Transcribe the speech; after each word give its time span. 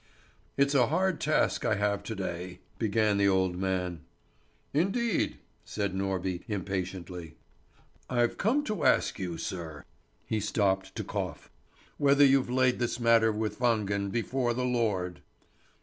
"It's 0.57 0.73
a 0.73 0.87
hard 0.87 1.21
task 1.21 1.63
I 1.63 1.75
have 1.75 2.01
to 2.05 2.15
day," 2.15 2.61
began 2.79 3.19
the 3.19 3.27
old 3.27 3.55
man. 3.55 4.01
"Indeed?" 4.73 5.37
said 5.63 5.93
Norby 5.93 6.41
impatiently. 6.47 7.35
"I've 8.09 8.39
come 8.39 8.63
to 8.63 8.83
ask 8.83 9.19
you, 9.19 9.37
sir" 9.37 9.83
he 10.25 10.39
stopped 10.39 10.95
to 10.95 11.03
cough 11.03 11.51
"whether 11.99 12.25
you've 12.25 12.49
laid 12.49 12.79
this 12.79 12.99
matter 12.99 13.31
with 13.31 13.59
Wangen 13.59 14.09
before 14.09 14.55
the 14.55 14.65
Lord." 14.65 15.21